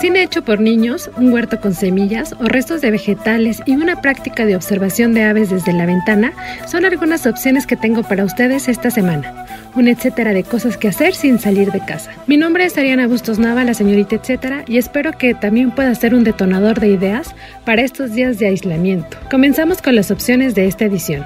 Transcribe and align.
Cine 0.00 0.22
hecho 0.22 0.44
por 0.44 0.60
niños, 0.60 1.10
un 1.16 1.32
huerto 1.32 1.60
con 1.60 1.72
semillas 1.74 2.34
o 2.34 2.44
restos 2.44 2.80
de 2.80 2.90
vegetales 2.90 3.62
y 3.64 3.72
una 3.72 4.00
práctica 4.00 4.44
de 4.44 4.56
observación 4.56 5.14
de 5.14 5.22
aves 5.22 5.50
desde 5.50 5.72
la 5.72 5.86
ventana 5.86 6.32
son 6.66 6.84
algunas 6.84 7.26
opciones 7.26 7.66
que 7.66 7.76
tengo 7.76 8.02
para 8.02 8.24
ustedes 8.24 8.68
esta 8.68 8.90
semana. 8.90 9.46
Un 9.74 9.88
etcétera 9.88 10.32
de 10.32 10.42
cosas 10.44 10.76
que 10.76 10.88
hacer 10.88 11.14
sin 11.14 11.38
salir 11.38 11.70
de 11.72 11.80
casa. 11.80 12.12
Mi 12.26 12.36
nombre 12.36 12.64
es 12.64 12.76
Ariana 12.76 13.06
Bustos 13.06 13.38
Nava, 13.38 13.64
la 13.64 13.74
señorita 13.74 14.16
etcétera, 14.16 14.64
y 14.66 14.78
espero 14.78 15.12
que 15.12 15.34
también 15.34 15.70
pueda 15.70 15.94
ser 15.94 16.14
un 16.14 16.24
detonador 16.24 16.80
de 16.80 16.88
ideas 16.88 17.34
para 17.64 17.82
estos 17.82 18.12
días 18.12 18.38
de 18.38 18.48
aislamiento. 18.48 19.16
Comenzamos 19.30 19.80
con 19.80 19.94
las 19.94 20.10
opciones 20.10 20.54
de 20.54 20.66
esta 20.66 20.84
edición. 20.84 21.24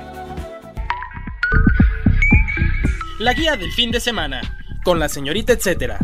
La 3.19 3.33
guía 3.33 3.57
del 3.57 3.73
fin 3.73 3.91
de 3.91 3.99
semana, 3.99 4.41
con 4.85 4.99
la 5.01 5.09
señorita 5.09 5.53
etcétera. 5.53 5.99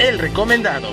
El 0.00 0.18
recomendado. 0.18 0.88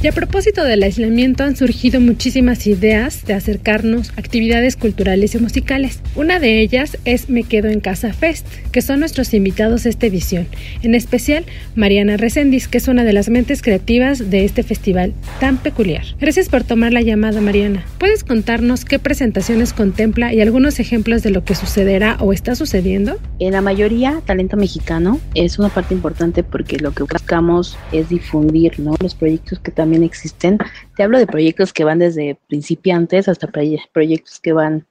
Y 0.00 0.06
a 0.06 0.12
propósito 0.12 0.62
del 0.62 0.84
aislamiento 0.84 1.42
han 1.42 1.56
surgido 1.56 2.00
muchísimas 2.00 2.68
ideas 2.68 3.24
de 3.24 3.34
acercarnos 3.34 4.10
a 4.10 4.20
actividades 4.20 4.76
culturales 4.76 5.34
y 5.34 5.38
musicales. 5.38 6.00
Una 6.14 6.38
de 6.38 6.60
ellas 6.60 6.96
es 7.04 7.28
Me 7.28 7.42
Quedo 7.42 7.66
en 7.66 7.80
Casa 7.80 8.12
Fest, 8.12 8.46
que 8.70 8.80
son 8.80 9.00
nuestros 9.00 9.34
invitados 9.34 9.86
esta 9.86 10.06
edición, 10.06 10.46
en 10.82 10.94
especial 10.94 11.44
Mariana 11.74 12.16
Resendiz, 12.16 12.68
que 12.68 12.78
es 12.78 12.86
una 12.86 13.02
de 13.02 13.12
las 13.12 13.28
mentes 13.28 13.60
creativas 13.60 14.30
de 14.30 14.44
este 14.44 14.62
festival 14.62 15.14
tan 15.40 15.56
peculiar. 15.56 16.04
Gracias 16.20 16.48
por 16.48 16.62
tomar 16.62 16.92
la 16.92 17.02
llamada, 17.02 17.40
Mariana. 17.40 17.84
¿Puedes 17.98 18.22
contarnos 18.22 18.84
qué 18.84 19.00
presentaciones 19.00 19.72
contempla 19.72 20.32
y 20.32 20.40
algunos 20.40 20.78
ejemplos 20.78 21.24
de 21.24 21.30
lo 21.30 21.42
que 21.42 21.56
sucederá 21.56 22.18
o 22.20 22.32
está 22.32 22.54
sucediendo? 22.54 23.18
En 23.40 23.50
la 23.50 23.62
mayoría, 23.62 24.22
talento 24.24 24.56
mexicano 24.56 25.20
es 25.34 25.58
una 25.58 25.70
parte 25.70 25.92
importante 25.92 26.44
porque 26.44 26.78
lo 26.78 26.92
que 26.92 27.02
buscamos 27.02 27.76
es 27.90 28.08
difundir 28.10 28.78
los 28.78 29.16
proyectos 29.16 29.58
que 29.58 29.72
también 29.72 29.87
existen. 29.94 30.58
Te 30.96 31.02
hablo 31.02 31.18
de 31.18 31.26
proyectos 31.26 31.72
que 31.72 31.84
van 31.84 31.98
desde 31.98 32.38
principiantes 32.48 33.28
hasta 33.28 33.48
proyectos 33.48 34.40
que 34.40 34.52
van 34.52 34.86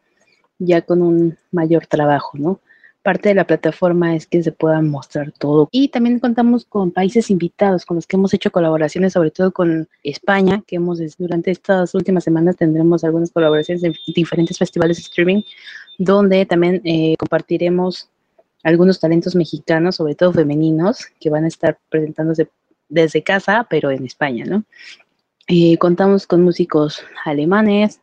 ya 0.60 0.82
con 0.82 1.02
un 1.02 1.38
mayor 1.52 1.88
trabajo, 1.88 2.38
¿no? 2.38 2.60
Parte 3.04 3.30
de 3.30 3.36
la 3.36 3.48
plataforma 3.48 4.16
es 4.16 4.28
que 4.28 4.44
se 4.44 4.52
pueda 4.52 4.82
mostrar 4.82 5.32
todo. 5.32 5.70
Y 5.72 5.88
también 5.88 6.20
contamos 6.20 6.66
con 6.66 6.92
países 6.92 7.30
invitados 7.30 7.86
con 7.86 7.96
los 7.96 8.06
que 8.06 8.18
hemos 8.18 8.34
hecho 8.34 8.52
colaboraciones, 8.52 9.14
sobre 9.14 9.32
todo 9.32 9.52
con 9.52 9.88
España, 10.04 10.62
que 10.68 10.76
hemos 10.76 11.00
durante 11.18 11.52
estas 11.52 11.96
últimas 11.96 12.26
semanas 12.26 12.58
tendremos 12.58 13.06
algunas 13.06 13.32
colaboraciones 13.32 13.84
en 13.84 13.94
diferentes 14.14 14.58
festivales 14.58 14.98
de 14.98 15.04
streaming, 15.04 15.42
donde 15.98 16.46
también 16.46 16.82
eh, 16.84 17.16
compartiremos 17.18 18.10
algunos 18.64 19.00
talentos 19.00 19.36
mexicanos, 19.36 19.96
sobre 19.96 20.16
todo 20.16 20.34
femeninos, 20.34 21.06
que 21.20 21.30
van 21.30 21.46
a 21.46 21.48
estar 21.48 21.78
presentándose 21.90 22.50
desde 22.90 23.24
casa, 23.24 23.68
pero 23.70 23.92
en 23.92 24.06
España, 24.06 24.46
¿no? 24.46 24.64
Eh, 25.48 25.78
contamos 25.78 26.28
con 26.28 26.44
músicos 26.44 27.02
alemanes, 27.26 28.02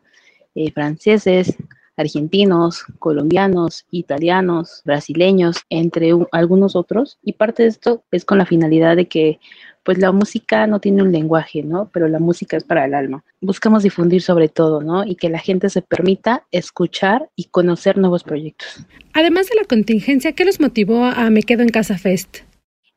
eh, 0.55 0.71
franceses, 0.71 1.55
argentinos, 1.97 2.83
colombianos, 2.99 3.85
italianos, 3.91 4.81
brasileños, 4.83 5.57
entre 5.69 6.11
algunos 6.31 6.75
otros. 6.75 7.19
Y 7.23 7.33
parte 7.33 7.63
de 7.63 7.69
esto 7.69 8.03
es 8.11 8.25
con 8.25 8.37
la 8.37 8.45
finalidad 8.45 8.95
de 8.95 9.07
que 9.07 9.39
pues 9.83 9.99
la 9.99 10.11
música 10.11 10.65
no 10.65 10.79
tiene 10.79 11.03
un 11.03 11.11
lenguaje, 11.11 11.61
¿no? 11.61 11.91
Pero 11.93 12.07
la 12.07 12.17
música 12.17 12.57
es 12.57 12.63
para 12.63 12.85
el 12.85 12.95
alma. 12.95 13.23
Buscamos 13.39 13.83
difundir 13.83 14.23
sobre 14.23 14.49
todo, 14.49 14.81
¿no? 14.81 15.05
Y 15.05 15.15
que 15.15 15.29
la 15.29 15.37
gente 15.37 15.69
se 15.69 15.83
permita 15.83 16.43
escuchar 16.51 17.29
y 17.35 17.45
conocer 17.45 17.99
nuevos 17.99 18.23
proyectos. 18.23 18.83
Además 19.13 19.47
de 19.47 19.55
la 19.55 19.65
contingencia, 19.65 20.33
¿qué 20.33 20.43
los 20.43 20.59
motivó 20.59 21.05
a 21.05 21.29
Me 21.29 21.43
Quedo 21.43 21.61
en 21.61 21.69
Casa 21.69 21.99
Fest? 21.99 22.39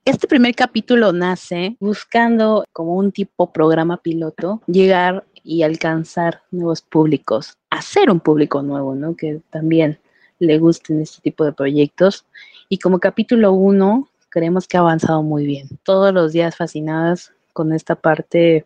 Este 0.08 0.26
primer 0.26 0.55
capítulo 0.55 1.12
nace 1.12 1.76
buscando 1.81 2.64
como 2.72 2.94
un 2.94 3.12
tipo 3.12 3.52
programa 3.52 3.99
piloto 3.99 4.62
llegar 4.66 5.26
y 5.44 5.64
alcanzar 5.64 6.40
nuevos 6.50 6.81
públicos, 6.81 7.58
hacer 7.69 8.10
un 8.10 8.19
público 8.19 8.62
nuevo, 8.62 8.94
¿no? 8.94 9.14
Que 9.14 9.43
también 9.50 9.99
le 10.38 10.56
gusten 10.58 11.02
este 11.02 11.20
tipo 11.20 11.44
de 11.44 11.52
proyectos. 11.52 12.25
Y 12.70 12.78
como 12.78 13.00
capítulo 13.00 13.52
uno, 13.52 14.08
creemos 14.31 14.66
que 14.66 14.78
ha 14.78 14.81
avanzado 14.81 15.22
muy 15.22 15.44
bien. 15.44 15.69
Todos 15.82 16.14
los 16.14 16.32
días 16.32 16.56
fascinadas 16.56 17.34
con 17.52 17.75
esta 17.75 17.94
parte 17.94 18.64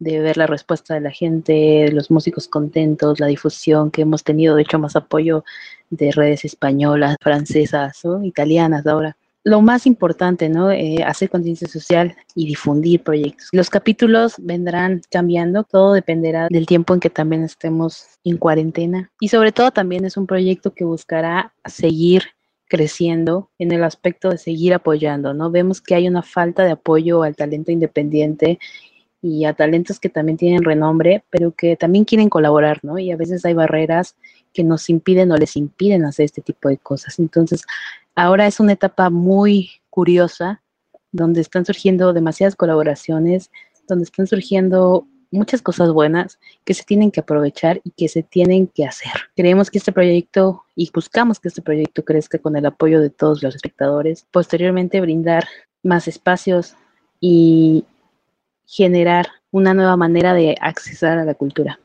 de 0.00 0.18
ver 0.18 0.36
la 0.36 0.48
respuesta 0.48 0.94
de 0.94 1.02
la 1.02 1.12
gente, 1.12 1.92
los 1.92 2.10
músicos 2.10 2.48
contentos, 2.48 3.20
la 3.20 3.28
difusión 3.28 3.92
que 3.92 4.02
hemos 4.02 4.24
tenido, 4.24 4.56
de 4.56 4.62
hecho 4.62 4.80
más 4.80 4.96
apoyo 4.96 5.44
de 5.90 6.10
redes 6.10 6.44
españolas, 6.44 7.14
francesas, 7.20 8.04
o 8.04 8.24
italianas 8.24 8.84
ahora 8.88 9.16
lo 9.44 9.62
más 9.62 9.86
importante, 9.86 10.48
¿no? 10.48 10.70
Eh, 10.70 11.02
hacer 11.04 11.30
conciencia 11.30 11.66
social 11.66 12.14
y 12.34 12.46
difundir 12.46 13.02
proyectos. 13.02 13.48
Los 13.52 13.70
capítulos 13.70 14.34
vendrán 14.38 15.00
cambiando, 15.10 15.64
todo 15.64 15.94
dependerá 15.94 16.48
del 16.50 16.66
tiempo 16.66 16.94
en 16.94 17.00
que 17.00 17.10
también 17.10 17.44
estemos 17.44 18.06
en 18.24 18.36
cuarentena. 18.36 19.10
Y 19.20 19.28
sobre 19.28 19.52
todo 19.52 19.70
también 19.70 20.04
es 20.04 20.16
un 20.16 20.26
proyecto 20.26 20.72
que 20.72 20.84
buscará 20.84 21.54
seguir 21.64 22.24
creciendo 22.68 23.50
en 23.58 23.72
el 23.72 23.82
aspecto 23.82 24.30
de 24.30 24.38
seguir 24.38 24.74
apoyando, 24.74 25.34
¿no? 25.34 25.50
Vemos 25.50 25.80
que 25.80 25.94
hay 25.94 26.06
una 26.06 26.22
falta 26.22 26.64
de 26.64 26.70
apoyo 26.72 27.22
al 27.22 27.34
talento 27.34 27.72
independiente 27.72 28.58
y 29.22 29.44
a 29.44 29.54
talentos 29.54 29.98
que 29.98 30.08
también 30.08 30.38
tienen 30.38 30.62
renombre, 30.62 31.24
pero 31.30 31.52
que 31.52 31.76
también 31.76 32.04
quieren 32.04 32.28
colaborar, 32.28 32.78
¿no? 32.82 32.98
Y 32.98 33.10
a 33.10 33.16
veces 33.16 33.44
hay 33.44 33.54
barreras 33.54 34.16
que 34.52 34.64
nos 34.64 34.88
impiden 34.88 35.32
o 35.32 35.36
les 35.36 35.56
impiden 35.56 36.04
hacer 36.04 36.24
este 36.24 36.42
tipo 36.42 36.68
de 36.68 36.78
cosas. 36.78 37.18
Entonces, 37.18 37.64
ahora 38.14 38.46
es 38.46 38.60
una 38.60 38.72
etapa 38.72 39.10
muy 39.10 39.70
curiosa, 39.90 40.62
donde 41.12 41.40
están 41.40 41.64
surgiendo 41.64 42.12
demasiadas 42.12 42.56
colaboraciones, 42.56 43.50
donde 43.88 44.04
están 44.04 44.26
surgiendo 44.26 45.06
muchas 45.30 45.62
cosas 45.62 45.92
buenas 45.92 46.38
que 46.64 46.74
se 46.74 46.84
tienen 46.84 47.10
que 47.10 47.20
aprovechar 47.20 47.80
y 47.84 47.90
que 47.90 48.08
se 48.08 48.22
tienen 48.22 48.66
que 48.66 48.84
hacer. 48.84 49.12
Creemos 49.36 49.70
que 49.70 49.78
este 49.78 49.92
proyecto 49.92 50.64
y 50.74 50.90
buscamos 50.92 51.38
que 51.38 51.48
este 51.48 51.62
proyecto 51.62 52.04
crezca 52.04 52.38
con 52.38 52.56
el 52.56 52.66
apoyo 52.66 53.00
de 53.00 53.10
todos 53.10 53.42
los 53.42 53.54
espectadores. 53.54 54.26
Posteriormente 54.30 55.00
brindar 55.00 55.46
más 55.82 56.08
espacios 56.08 56.74
y 57.20 57.84
generar 58.66 59.28
una 59.50 59.74
nueva 59.74 59.96
manera 59.96 60.34
de 60.34 60.56
accesar 60.60 61.18
a 61.18 61.24
la 61.24 61.34
cultura. 61.34 61.80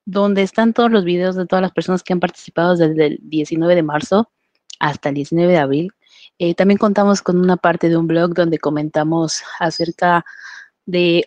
donde 0.06 0.42
están 0.42 0.74
todos 0.74 0.92
los 0.92 1.04
videos 1.04 1.36
de 1.36 1.46
todas 1.46 1.62
las 1.62 1.72
personas 1.72 2.02
que 2.04 2.14
han 2.14 2.20
participado 2.20 2.76
desde 2.76 3.06
el 3.06 3.20
19 3.24 3.76
de 3.76 3.84
marzo 3.84 4.32
hasta 4.80 5.10
el 5.10 5.16
19 5.16 5.52
de 5.52 5.60
abril 5.60 5.92
eh, 6.40 6.54
también 6.54 6.78
contamos 6.78 7.24
con 7.24 7.40
una 7.40 7.58
parte 7.58 7.90
de 7.90 7.98
un 7.98 8.06
blog 8.06 8.34
donde 8.34 8.60
comentamos 8.60 9.42
acerca 9.60 10.18
de 10.18 10.24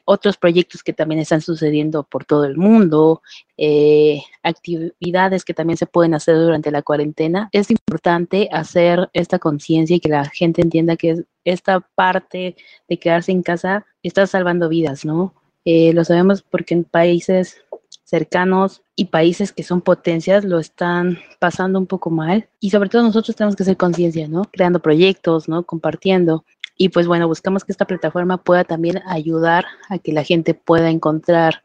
otros 0.04 0.36
proyectos 0.36 0.82
que 0.82 0.92
también 0.92 1.20
están 1.20 1.40
sucediendo 1.40 2.02
por 2.02 2.24
todo 2.24 2.44
el 2.44 2.56
mundo, 2.56 3.22
eh, 3.56 4.22
actividades 4.42 5.44
que 5.44 5.54
también 5.54 5.76
se 5.76 5.86
pueden 5.86 6.14
hacer 6.14 6.36
durante 6.36 6.70
la 6.70 6.82
cuarentena. 6.82 7.48
Es 7.52 7.70
importante 7.70 8.48
hacer 8.52 9.10
esta 9.12 9.38
conciencia 9.38 9.96
y 9.96 10.00
que 10.00 10.08
la 10.08 10.24
gente 10.24 10.62
entienda 10.62 10.96
que 10.96 11.24
esta 11.44 11.80
parte 11.80 12.56
de 12.88 12.98
quedarse 12.98 13.32
en 13.32 13.42
casa 13.42 13.86
está 14.02 14.26
salvando 14.26 14.68
vidas, 14.68 15.04
¿no? 15.04 15.34
Eh, 15.64 15.92
lo 15.92 16.04
sabemos 16.04 16.42
porque 16.42 16.74
en 16.74 16.84
países 16.84 17.62
cercanos 18.04 18.82
y 18.96 19.04
países 19.06 19.52
que 19.52 19.62
son 19.62 19.82
potencias 19.82 20.44
lo 20.44 20.58
están 20.58 21.18
pasando 21.38 21.78
un 21.78 21.86
poco 21.86 22.10
mal. 22.10 22.48
Y 22.58 22.70
sobre 22.70 22.88
todo 22.88 23.02
nosotros 23.02 23.36
tenemos 23.36 23.54
que 23.54 23.62
hacer 23.62 23.76
conciencia, 23.76 24.26
¿no? 24.26 24.42
Creando 24.50 24.80
proyectos, 24.80 25.48
¿no? 25.48 25.64
Compartiendo. 25.64 26.44
Y 26.82 26.88
pues 26.88 27.06
bueno, 27.06 27.28
buscamos 27.28 27.62
que 27.62 27.72
esta 27.72 27.84
plataforma 27.84 28.38
pueda 28.38 28.64
también 28.64 29.02
ayudar 29.04 29.66
a 29.90 29.98
que 29.98 30.14
la 30.14 30.24
gente 30.24 30.54
pueda 30.54 30.88
encontrar 30.88 31.62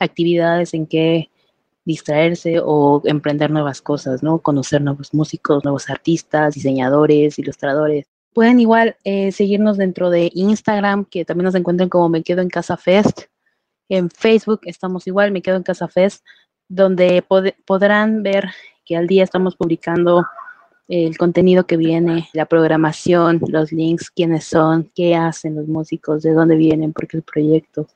actividades 0.00 0.74
en 0.74 0.88
que 0.88 1.30
distraerse 1.84 2.58
o 2.60 3.00
emprender 3.04 3.52
nuevas 3.52 3.80
cosas, 3.80 4.24
¿no? 4.24 4.40
Conocer 4.40 4.82
nuevos 4.82 5.14
músicos, 5.14 5.62
nuevos 5.62 5.88
artistas, 5.88 6.54
diseñadores, 6.54 7.38
ilustradores. 7.38 8.06
Pueden 8.34 8.58
igual 8.58 8.96
eh, 9.04 9.30
seguirnos 9.30 9.76
dentro 9.76 10.10
de 10.10 10.32
Instagram, 10.34 11.04
que 11.04 11.24
también 11.24 11.44
nos 11.44 11.54
encuentran 11.54 11.88
como 11.88 12.08
Me 12.08 12.24
Quedo 12.24 12.42
en 12.42 12.48
Casa 12.48 12.76
Fest. 12.76 13.26
En 13.88 14.10
Facebook 14.10 14.62
estamos 14.64 15.06
igual, 15.06 15.30
me 15.30 15.42
quedo 15.42 15.54
en 15.54 15.62
Casa 15.62 15.86
Fest, 15.86 16.24
donde 16.66 17.24
podrán 17.64 18.24
ver 18.24 18.50
que 18.84 18.96
al 18.96 19.06
día 19.06 19.22
estamos 19.22 19.54
publicando 19.54 20.24
el 20.88 21.18
contenido 21.18 21.66
que 21.66 21.76
viene, 21.76 22.28
la 22.32 22.46
programación, 22.46 23.40
los 23.48 23.72
links, 23.72 24.10
quiénes 24.10 24.44
son, 24.44 24.90
qué 24.94 25.16
hacen 25.16 25.56
los 25.56 25.66
músicos, 25.66 26.22
de 26.22 26.32
dónde 26.32 26.56
vienen, 26.56 26.92
por 26.92 27.08
qué 27.08 27.16
el 27.16 27.22
proyecto, 27.22 27.88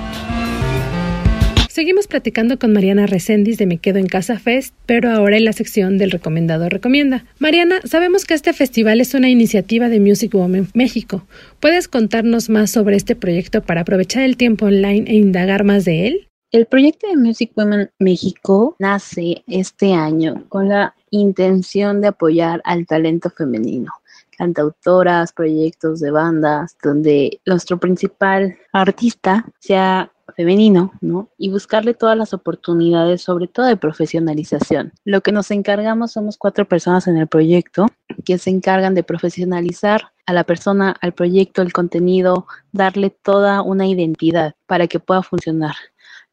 Seguimos 1.68 2.06
platicando 2.06 2.56
con 2.56 2.72
Mariana 2.72 3.08
Recendis 3.08 3.58
de 3.58 3.66
Me 3.66 3.78
Quedo 3.78 3.98
en 3.98 4.06
Casa 4.06 4.38
Fest, 4.38 4.76
pero 4.86 5.10
ahora 5.10 5.38
en 5.38 5.44
la 5.44 5.52
sección 5.52 5.98
del 5.98 6.12
recomendado 6.12 6.68
recomienda. 6.68 7.24
Mariana, 7.40 7.80
sabemos 7.82 8.24
que 8.24 8.34
este 8.34 8.52
festival 8.52 9.00
es 9.00 9.14
una 9.14 9.28
iniciativa 9.28 9.88
de 9.88 9.98
Music 9.98 10.32
Women 10.36 10.68
México. 10.72 11.24
¿Puedes 11.58 11.88
contarnos 11.88 12.48
más 12.48 12.70
sobre 12.70 12.94
este 12.94 13.16
proyecto 13.16 13.60
para 13.62 13.80
aprovechar 13.80 14.22
el 14.22 14.36
tiempo 14.36 14.66
online 14.66 15.10
e 15.10 15.16
indagar 15.16 15.64
más 15.64 15.84
de 15.84 16.06
él? 16.06 16.28
El 16.52 16.66
proyecto 16.66 17.08
de 17.08 17.16
Music 17.16 17.50
Women 17.56 17.90
México 17.98 18.76
nace 18.78 19.42
este 19.48 19.94
año 19.94 20.44
con 20.48 20.68
la 20.68 20.94
intención 21.10 22.00
de 22.00 22.06
apoyar 22.06 22.60
al 22.64 22.86
talento 22.86 23.30
femenino 23.30 23.97
cantautoras, 24.38 25.32
proyectos 25.32 26.00
de 26.00 26.12
bandas, 26.12 26.76
donde 26.82 27.40
nuestro 27.44 27.78
principal 27.78 28.56
artista 28.72 29.44
sea 29.58 30.12
femenino, 30.36 30.92
¿no? 31.00 31.30
Y 31.36 31.50
buscarle 31.50 31.94
todas 31.94 32.16
las 32.16 32.32
oportunidades, 32.32 33.22
sobre 33.22 33.48
todo 33.48 33.66
de 33.66 33.76
profesionalización. 33.76 34.92
Lo 35.04 35.20
que 35.20 35.32
nos 35.32 35.50
encargamos 35.50 36.12
somos 36.12 36.38
cuatro 36.38 36.66
personas 36.66 37.08
en 37.08 37.16
el 37.16 37.26
proyecto 37.26 37.86
que 38.24 38.38
se 38.38 38.50
encargan 38.50 38.94
de 38.94 39.02
profesionalizar 39.02 40.12
a 40.26 40.32
la 40.32 40.44
persona, 40.44 40.94
al 41.00 41.12
proyecto, 41.12 41.62
el 41.62 41.72
contenido, 41.72 42.46
darle 42.70 43.10
toda 43.10 43.62
una 43.62 43.86
identidad 43.86 44.54
para 44.66 44.86
que 44.86 45.00
pueda 45.00 45.22
funcionar. 45.22 45.74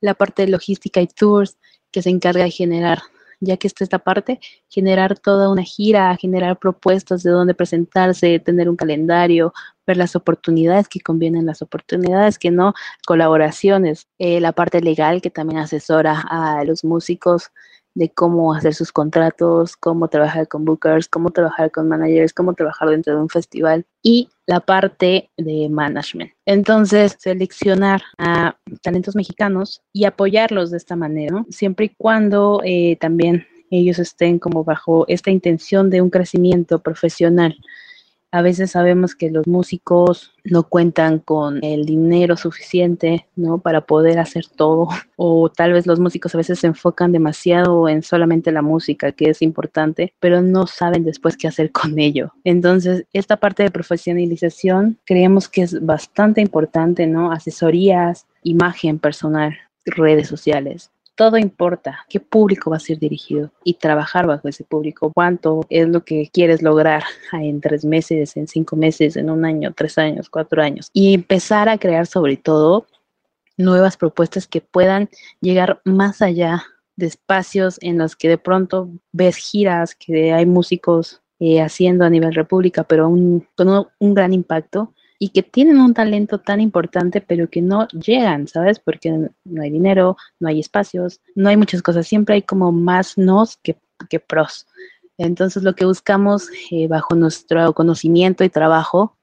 La 0.02 0.14
parte 0.14 0.44
de 0.44 0.52
logística 0.52 1.02
y 1.02 1.08
tours 1.08 1.58
que 1.92 2.02
se 2.02 2.10
encarga 2.10 2.44
de 2.44 2.52
generar 2.52 3.00
ya 3.40 3.58
que 3.58 3.68
esta 3.68 4.00
parte, 4.00 4.40
generar 4.70 5.18
toda 5.20 5.50
una 5.50 5.64
gira, 5.64 6.16
generar 6.18 6.58
propuestas 6.58 7.24
de 7.24 7.32
dónde 7.32 7.54
presentarse, 7.54 8.40
tener 8.40 8.70
un 8.70 8.76
calendario, 8.76 9.54
ver 9.86 9.98
las 9.98 10.16
oportunidades 10.16 10.88
que 10.88 11.02
convienen, 11.02 11.46
las 11.46 11.62
oportunidades 11.62 12.40
que 12.40 12.52
no, 12.52 12.74
colaboraciones, 13.06 14.08
eh, 14.20 14.40
la 14.40 14.52
parte 14.52 14.82
legal 14.82 15.22
que 15.22 15.30
también 15.30 15.60
asesora 15.60 16.24
a 16.30 16.64
los 16.64 16.84
músicos 16.84 17.52
de 17.96 18.10
cómo 18.10 18.54
hacer 18.54 18.76
sus 18.76 18.92
contratos, 18.92 19.76
cómo 19.78 20.10
trabajar 20.10 20.48
con 20.48 20.66
bookers, 20.66 21.08
cómo 21.08 21.32
trabajar 21.32 21.72
con 21.72 21.88
managers, 21.88 22.34
cómo 22.34 22.54
trabajar 22.54 22.90
dentro 22.90 23.16
de 23.16 23.22
un 23.22 23.30
festival 23.30 23.86
y 24.04 24.30
la 24.46 24.60
parte 24.60 25.32
de 25.38 25.70
management. 25.70 26.32
Entonces, 26.46 27.16
seleccionar 27.18 28.04
a 28.18 28.58
talentos 28.84 29.16
mexicanos 29.16 29.82
y 29.94 30.04
apoyarlos 30.04 30.72
de 30.72 30.78
esta 30.78 30.96
manera, 30.96 31.46
siempre 31.50 31.86
y 31.86 31.96
cuando 31.98 32.62
eh, 32.64 32.98
también 33.00 33.48
ellos 33.72 33.98
estén 33.98 34.40
como 34.40 34.64
bajo 34.64 35.06
esta 35.08 35.32
intención 35.32 35.90
de 35.90 36.02
un 36.02 36.10
crecimiento 36.10 36.80
profesional 36.80 37.58
a 38.36 38.42
veces 38.42 38.72
sabemos 38.72 39.16
que 39.16 39.32
los 39.32 39.48
músicos 39.48 40.34
no 40.44 40.64
cuentan 40.64 41.20
con 41.20 41.64
el 41.64 41.86
dinero 41.86 42.36
suficiente, 42.36 43.28
¿no? 43.38 43.60
Para 43.60 43.86
poder 43.86 44.20
hacer 44.20 44.46
todo. 44.48 44.90
O 45.18 45.50
tal 45.50 45.72
vez 45.72 45.88
los 45.88 45.98
músicos 45.98 46.36
a 46.36 46.38
veces 46.38 46.60
se 46.60 46.68
enfocan 46.68 47.14
demasiado 47.14 47.88
en 47.88 48.04
solamente 48.04 48.52
la 48.52 48.62
música, 48.62 49.14
que 49.14 49.30
es 49.30 49.42
importante, 49.42 50.14
pero 50.20 50.42
no 50.42 50.68
saben 50.68 51.06
después 51.06 51.38
qué 51.38 51.48
hacer 51.48 51.72
con 51.72 51.98
ello. 51.98 52.34
Entonces, 52.44 53.06
esta 53.14 53.38
parte 53.38 53.64
de 53.64 53.72
profesionalización 53.72 54.98
creemos 55.06 55.48
que 55.48 55.62
es 55.62 55.86
bastante 55.86 56.42
importante, 56.42 57.08
¿no? 57.08 57.32
Asesorías, 57.32 58.26
imagen 58.44 59.00
personal, 59.00 59.56
redes 59.86 60.28
sociales 60.28 60.92
todo 61.16 61.38
importa, 61.38 62.06
qué 62.10 62.20
público 62.20 62.70
va 62.70 62.78
a 62.78 62.82
ser 62.82 63.00
dirigido 63.00 63.52
y 63.64 63.76
trabajar 63.76 64.28
bajo 64.28 64.48
ese 64.48 64.64
público, 64.64 65.12
cuánto 65.14 65.66
es 65.70 65.88
lo 65.88 66.04
que 66.04 66.30
quieres 66.32 66.62
lograr 66.62 67.04
en 67.32 67.62
tres 67.62 67.86
meses, 67.86 68.36
en 68.36 68.48
cinco 68.48 68.76
meses, 68.76 69.16
en 69.16 69.30
un 69.30 69.46
año, 69.46 69.74
tres 69.74 69.98
años, 69.98 70.30
cuatro 70.30 70.62
años. 70.62 70.90
Y 70.94 71.14
empezar 71.14 71.70
a 71.70 71.78
crear 71.78 72.06
sobre 72.06 72.38
todo 72.38 72.86
nuevas 73.58 73.96
propuestas 73.96 74.48
que 74.48 74.62
puedan 74.62 75.10
llegar 75.40 75.82
más 75.86 76.22
allá 76.22 76.66
de 76.98 77.08
espacios 77.08 77.78
en 77.82 77.98
los 77.98 78.16
que 78.16 78.30
de 78.30 78.38
pronto 78.38 78.90
ves 79.12 79.38
giras 79.38 79.96
que 79.96 80.34
hay 80.34 80.46
músicos 80.46 81.22
eh, 81.40 81.62
haciendo 81.62 82.06
a 82.06 82.10
nivel 82.10 82.34
república, 82.34 82.84
pero 82.84 83.10
con 83.56 83.86
un 84.00 84.14
gran 84.14 84.34
impacto 84.34 84.94
y 85.20 85.30
que 85.30 85.44
tienen 85.44 85.80
un 85.80 85.94
talento 85.94 86.40
tan 86.40 86.60
importante, 86.60 87.22
pero 87.22 87.50
que 87.50 87.62
no 87.62 87.88
llegan, 87.90 88.48
¿sabes? 88.48 88.80
Porque 88.80 89.30
no 89.44 89.62
hay 89.62 89.70
dinero, 89.70 90.18
no 90.40 90.50
hay 90.50 90.60
espacios, 90.60 91.22
no 91.36 91.50
hay 91.50 91.58
muchas 91.58 91.82
cosas, 91.82 92.08
siempre 92.08 92.36
hay 92.36 92.42
como 92.42 92.72
más 92.72 93.18
nos 93.18 93.58
que, 93.58 93.78
que 94.10 94.20
pros. 94.20 94.68
Entonces 95.18 95.64
lo 95.64 95.76
que 95.76 95.86
buscamos 95.86 96.50
eh, 96.72 96.88
bajo 96.88 97.16
nuestro 97.16 97.74
conocimiento 97.74 98.44
y 98.44 98.50
trabajo 98.50 99.18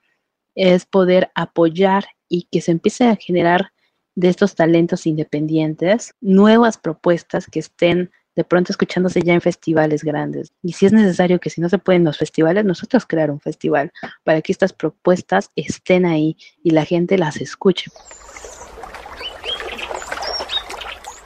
es 0.55 0.87
poder 0.87 1.31
apoyar 1.35 2.07
y 2.29 2.49
que 2.51 2.61
se 2.61 2.73
empiece 2.73 3.05
a 3.05 3.17
generar 3.17 3.73
de 4.15 4.29
estos 4.29 4.55
talentos 4.55 5.07
independientes 5.07 6.15
nuevas 6.21 6.79
propuestas 6.79 7.47
que 7.47 7.61
estén 7.61 8.11
de 8.37 8.45
pronto 8.45 8.73
escuchándose 8.73 9.21
ya 9.23 9.35
en 9.35 9.41
festivales 9.41 10.05
grandes. 10.05 10.53
Y 10.63 10.73
si 10.73 10.87
es 10.87 10.93
necesario 10.93 11.41
que 11.41 11.51
si 11.51 11.61
no 11.61 11.69
se 11.69 11.79
pueden 11.79 12.05
los 12.05 12.19
festivales, 12.19 12.65
nosotros 12.65 13.07
crear 13.07 13.31
un 13.31 13.41
festival 13.41 13.93
para 14.25 14.41
que 14.43 14.53
estas 14.53 14.73
propuestas 14.73 15.51
estén 15.57 16.07
ahí 16.07 16.37
y 16.63 16.71
la 16.71 16.85
gente 16.85 17.19
las 17.19 17.41
escuche. 17.41 17.91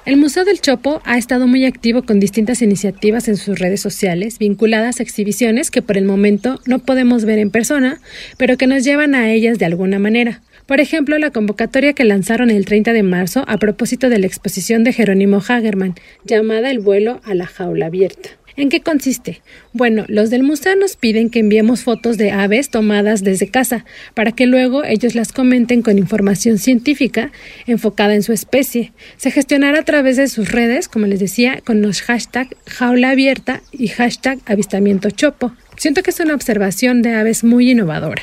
El 0.06 0.18
Museo 0.18 0.44
del 0.44 0.60
Chopo 0.60 1.02
ha 1.04 1.18
estado 1.18 1.48
muy 1.48 1.64
activo 1.64 2.04
con 2.04 2.20
distintas 2.20 2.62
iniciativas 2.62 3.26
en 3.26 3.36
sus 3.36 3.58
redes 3.58 3.80
sociales 3.80 4.38
vinculadas 4.38 5.00
a 5.00 5.02
exhibiciones 5.02 5.72
que 5.72 5.82
por 5.82 5.96
el 5.96 6.04
momento 6.04 6.60
no 6.64 6.78
podemos 6.78 7.24
ver 7.24 7.40
en 7.40 7.50
persona, 7.50 7.98
pero 8.36 8.56
que 8.56 8.68
nos 8.68 8.84
llevan 8.84 9.16
a 9.16 9.32
ellas 9.32 9.58
de 9.58 9.64
alguna 9.64 9.98
manera. 9.98 10.42
Por 10.66 10.80
ejemplo, 10.80 11.16
la 11.18 11.30
convocatoria 11.30 11.92
que 11.92 12.04
lanzaron 12.04 12.50
el 12.50 12.64
30 12.64 12.92
de 12.92 13.04
marzo 13.04 13.44
a 13.46 13.56
propósito 13.56 14.08
de 14.08 14.18
la 14.18 14.26
exposición 14.26 14.82
de 14.82 14.92
Jerónimo 14.92 15.36
Hagerman, 15.38 15.94
llamada 16.24 16.72
El 16.72 16.80
vuelo 16.80 17.20
a 17.24 17.34
la 17.34 17.46
jaula 17.46 17.86
abierta. 17.86 18.30
¿En 18.56 18.68
qué 18.70 18.80
consiste? 18.80 19.42
Bueno, 19.74 20.06
los 20.08 20.30
del 20.30 20.42
museo 20.42 20.74
nos 20.74 20.96
piden 20.96 21.30
que 21.30 21.40
enviemos 21.40 21.82
fotos 21.82 22.16
de 22.16 22.32
aves 22.32 22.70
tomadas 22.70 23.22
desde 23.22 23.48
casa, 23.48 23.84
para 24.14 24.32
que 24.32 24.46
luego 24.46 24.82
ellos 24.82 25.14
las 25.14 25.30
comenten 25.30 25.82
con 25.82 25.98
información 25.98 26.58
científica 26.58 27.30
enfocada 27.66 28.14
en 28.14 28.22
su 28.22 28.32
especie. 28.32 28.92
Se 29.18 29.30
gestionará 29.30 29.80
a 29.80 29.84
través 29.84 30.16
de 30.16 30.26
sus 30.26 30.50
redes, 30.50 30.88
como 30.88 31.06
les 31.06 31.20
decía, 31.20 31.60
con 31.64 31.80
los 31.80 32.00
hashtag 32.00 32.56
jaula 32.66 33.10
abierta 33.10 33.60
y 33.70 33.88
hashtag 33.88 34.38
avistamiento 34.46 35.10
chopo. 35.10 35.52
Siento 35.76 36.02
que 36.02 36.10
es 36.10 36.18
una 36.18 36.34
observación 36.34 37.02
de 37.02 37.12
aves 37.12 37.44
muy 37.44 37.70
innovadora 37.70 38.22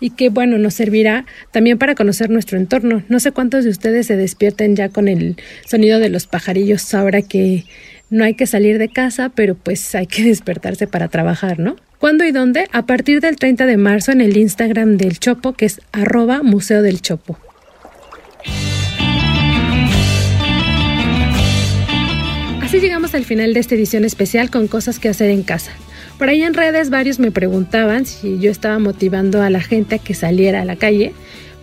y 0.00 0.10
que, 0.10 0.28
bueno, 0.28 0.58
nos 0.58 0.74
servirá 0.74 1.26
también 1.52 1.78
para 1.78 1.94
conocer 1.94 2.30
nuestro 2.30 2.58
entorno. 2.58 3.02
No 3.08 3.20
sé 3.20 3.32
cuántos 3.32 3.64
de 3.64 3.70
ustedes 3.70 4.06
se 4.06 4.16
despierten 4.16 4.76
ya 4.76 4.88
con 4.88 5.08
el 5.08 5.36
sonido 5.66 5.98
de 5.98 6.08
los 6.08 6.26
pajarillos 6.26 6.92
ahora 6.94 7.22
que 7.22 7.64
no 8.10 8.24
hay 8.24 8.34
que 8.34 8.46
salir 8.46 8.78
de 8.78 8.88
casa, 8.88 9.30
pero 9.34 9.54
pues 9.54 9.94
hay 9.94 10.06
que 10.06 10.22
despertarse 10.24 10.86
para 10.86 11.08
trabajar, 11.08 11.58
¿no? 11.58 11.76
¿Cuándo 11.98 12.24
y 12.24 12.32
dónde? 12.32 12.66
A 12.72 12.86
partir 12.86 13.20
del 13.20 13.36
30 13.36 13.66
de 13.66 13.76
marzo 13.76 14.10
en 14.12 14.20
el 14.20 14.36
Instagram 14.36 14.96
del 14.96 15.18
Chopo, 15.18 15.52
que 15.52 15.66
es 15.66 15.80
arroba 15.92 16.42
Museo 16.42 16.82
del 16.82 17.02
Chopo. 17.02 17.38
Así 22.62 22.80
llegamos 22.80 23.14
al 23.14 23.24
final 23.24 23.52
de 23.52 23.60
esta 23.60 23.74
edición 23.74 24.04
especial 24.04 24.48
con 24.48 24.66
cosas 24.66 24.98
que 24.98 25.08
hacer 25.08 25.30
en 25.30 25.42
casa. 25.42 25.72
Por 26.20 26.28
ahí 26.28 26.42
en 26.42 26.52
redes 26.52 26.90
varios 26.90 27.18
me 27.18 27.30
preguntaban 27.30 28.04
si 28.04 28.38
yo 28.40 28.50
estaba 28.50 28.78
motivando 28.78 29.40
a 29.40 29.48
la 29.48 29.62
gente 29.62 29.94
a 29.94 29.98
que 29.98 30.12
saliera 30.12 30.60
a 30.60 30.64
la 30.66 30.76
calle, 30.76 31.14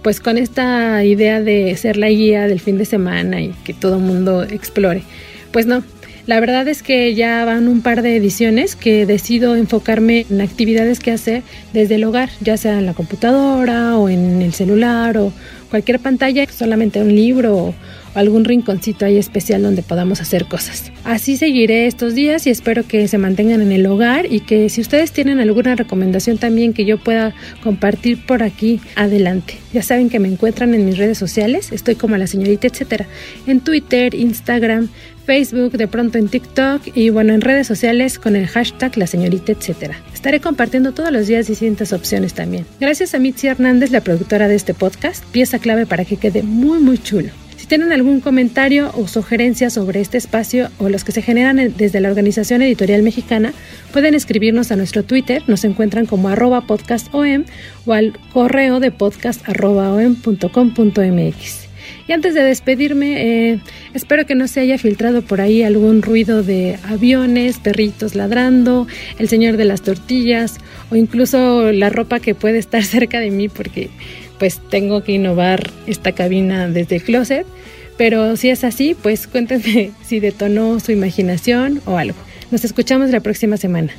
pues 0.02 0.20
con 0.20 0.36
esta 0.36 1.04
idea 1.04 1.42
de 1.42 1.78
ser 1.78 1.96
la 1.96 2.10
guía 2.10 2.48
del 2.48 2.60
fin 2.60 2.80
de 2.80 2.86
semana 2.86 3.40
y 3.40 3.54
que 3.64 3.76
todo 3.76 3.98
el 3.98 4.02
mundo 4.02 4.42
explore. 4.42 5.04
Pues 5.52 5.68
no, 5.68 5.84
la 6.26 6.40
verdad 6.40 6.68
es 6.68 6.82
que 6.82 7.14
ya 7.14 7.46
van 7.46 7.68
un 7.68 7.82
par 7.82 8.02
de 8.02 8.18
ediciones 8.18 8.76
que 8.76 9.06
decido 9.06 9.56
enfocarme 9.56 10.26
en 10.28 10.42
actividades 10.42 11.00
que 11.00 11.12
hacer 11.12 11.44
desde 11.72 11.94
el 11.94 12.04
hogar, 12.06 12.32
ya 12.42 12.58
sea 12.58 12.80
en 12.80 12.88
la 12.88 12.96
computadora 12.96 13.96
o 13.96 14.10
en 14.10 14.42
el 14.42 14.54
celular 14.54 15.20
o 15.20 15.32
cualquier 15.70 16.00
pantalla, 16.00 16.46
solamente 16.50 17.02
un 17.02 17.16
libro 17.16 17.58
o 17.58 17.76
algún 18.16 18.46
rinconcito 18.46 19.06
ahí 19.06 19.18
especial 19.18 19.62
donde 19.62 19.84
podamos 19.84 20.22
hacer 20.22 20.46
cosas. 20.46 20.92
Así 21.04 21.38
seguiré 21.38 21.86
estos 21.86 22.16
días 22.16 22.48
y 22.48 22.50
espero 22.50 22.88
que 22.88 23.08
se 23.08 23.18
mantengan 23.18 23.62
en 23.62 23.72
el 23.72 23.86
hogar 23.86 24.26
y 24.32 24.40
que 24.40 24.70
si 24.70 24.82
ustedes 24.82 25.12
tienen 25.12 25.40
alguna 25.40 25.76
recomendación 25.76 26.38
también 26.38 26.74
que 26.74 26.86
yo 26.86 26.98
pueda 26.98 27.36
compartir 27.62 28.26
por 28.26 28.42
aquí, 28.42 28.82
adelante. 28.96 29.60
Ya 29.72 29.84
saben 29.84 30.10
que 30.10 30.20
me 30.20 30.28
encuentran 30.28 30.74
en 30.74 30.86
mis 30.86 30.98
redes 30.98 31.18
sociales, 31.18 31.72
estoy 31.72 31.96
como 31.96 32.18
la 32.18 32.26
señorita 32.26 32.68
etcétera, 32.68 33.06
en 33.46 33.60
Twitter, 33.60 34.16
Instagram, 34.16 34.90
Facebook, 35.28 35.74
de 35.74 35.88
pronto 35.90 36.18
en 36.18 36.30
TikTok 36.30 36.82
y 36.96 37.10
bueno, 37.10 37.34
en 37.34 37.42
redes 37.42 37.68
sociales 37.68 38.18
con 38.18 38.38
el 38.38 38.48
hashtag 38.48 38.98
la 38.98 39.08
señorita 39.08 39.52
etcétera. 39.52 39.98
Estaré 40.14 40.40
compartiendo 40.40 40.94
todos 40.94 41.12
los 41.12 41.28
días 41.28 41.48
distintas 41.48 41.92
opciones 41.92 42.34
también. 42.34 42.66
Gracias 42.80 43.14
a 43.14 43.20
Mitzi 43.20 43.48
Hernández, 43.48 43.92
la 43.92 44.00
productora 44.02 44.48
de 44.48 44.56
este 44.56 44.74
podcast, 44.74 45.26
pieza 45.26 45.60
clave 45.60 45.86
para 45.86 46.06
que 46.06 46.16
quede 46.16 46.44
muy 46.44 46.80
muy 46.80 46.98
chulo. 46.98 47.32
Si 47.58 47.68
tienen 47.68 47.92
algún 47.92 48.22
comentario 48.22 48.94
o 48.96 49.10
sugerencia 49.10 49.70
sobre 49.70 50.00
este 50.00 50.18
espacio 50.18 50.70
o 50.78 50.88
los 50.88 51.04
que 51.04 51.12
se 51.12 51.22
generan 51.22 51.74
desde 51.76 52.00
la 52.00 52.08
Organización 52.08 52.62
Editorial 52.62 53.04
Mexicana, 53.04 53.52
pueden 53.92 54.16
escribirnos 54.16 54.72
a 54.72 54.78
nuestro 54.78 55.04
Twitter, 55.04 55.44
nos 55.48 55.66
encuentran 55.66 56.06
como 56.06 56.30
arroba 56.30 56.62
podcastom 56.62 57.44
o 57.86 57.94
al 57.94 58.18
correo 58.32 58.80
de 58.80 58.92
podcast.om.com.mx. 58.92 61.67
Y 62.08 62.14
antes 62.14 62.34
de 62.34 62.42
despedirme, 62.42 63.52
eh, 63.52 63.60
espero 63.94 64.26
que 64.26 64.34
no 64.34 64.48
se 64.48 64.62
haya 64.62 64.78
filtrado 64.78 65.22
por 65.22 65.42
ahí 65.42 65.64
algún 65.64 66.02
ruido 66.02 66.42
de 66.42 66.80
aviones, 66.84 67.58
perritos 67.60 68.16
ladrando, 68.16 68.88
el 69.20 69.28
señor 69.28 69.58
de 69.58 69.66
las 69.66 69.82
tortillas 69.82 70.58
o 70.90 70.96
incluso 70.96 71.72
la 71.74 71.90
ropa 71.90 72.20
que 72.20 72.34
puede 72.34 72.60
estar 72.60 72.84
cerca 72.86 73.20
de 73.20 73.30
mí 73.32 73.50
porque 73.50 73.90
pues 74.40 74.62
tengo 74.70 75.04
que 75.04 75.14
innovar 75.14 75.72
esta 75.86 76.14
cabina 76.14 76.70
desde 76.70 76.98
el 76.98 77.04
closet. 77.04 77.46
Pero 77.98 78.38
si 78.38 78.50
es 78.50 78.64
así, 78.64 78.96
pues 78.96 79.28
cuéntenme 79.28 79.92
si 80.06 80.20
detonó 80.20 80.80
su 80.80 80.92
imaginación 80.92 81.82
o 81.86 81.98
algo. 81.98 82.18
Nos 82.52 82.64
escuchamos 82.64 83.10
la 83.10 83.20
próxima 83.20 83.58
semana. 83.58 83.92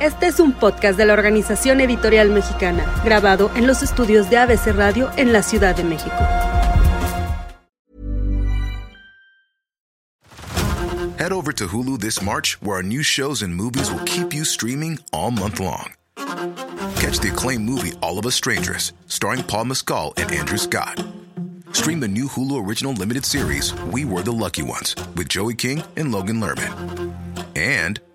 Este 0.00 0.26
es 0.26 0.40
un 0.40 0.52
podcast 0.52 0.98
de 0.98 1.06
la 1.06 1.12
Organización 1.12 1.80
Editorial 1.80 2.28
Mexicana, 2.30 2.84
grabado 3.04 3.50
en 3.54 3.66
los 3.66 3.82
estudios 3.82 4.28
de 4.28 4.38
ABC 4.38 4.72
Radio 4.74 5.08
en 5.16 5.32
la 5.32 5.42
Ciudad 5.42 5.76
de 5.76 5.84
México. 5.84 6.16
Head 11.16 11.32
over 11.32 11.52
to 11.54 11.68
Hulu 11.68 12.00
this 12.00 12.20
March, 12.20 12.58
where 12.60 12.76
our 12.76 12.82
new 12.82 13.02
shows 13.02 13.40
and 13.42 13.54
movies 13.54 13.90
will 13.90 14.04
keep 14.04 14.34
you 14.34 14.44
streaming 14.44 14.98
all 15.12 15.30
month 15.30 15.60
long. 15.60 15.92
Catch 16.96 17.20
the 17.20 17.30
acclaimed 17.32 17.64
movie 17.64 17.92
All 18.02 18.18
of 18.18 18.26
Us 18.26 18.34
Strangers, 18.34 18.92
starring 19.06 19.44
Paul 19.44 19.66
Mescal 19.66 20.12
and 20.16 20.30
Andrew 20.32 20.58
Scott. 20.58 21.02
Stream 21.72 22.00
the 22.00 22.08
new 22.08 22.26
Hulu 22.26 22.66
original 22.66 22.92
limited 22.92 23.24
series 23.24 23.72
We 23.92 24.04
Were 24.04 24.22
the 24.22 24.32
Lucky 24.32 24.62
Ones 24.62 24.96
with 25.16 25.28
Joey 25.28 25.54
King 25.54 25.82
and 25.96 26.10
Logan 26.12 26.40
Lerman. 26.40 27.14
And 27.56 28.00